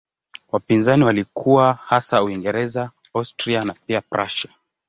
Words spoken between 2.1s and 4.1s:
Uingereza, Austria na pia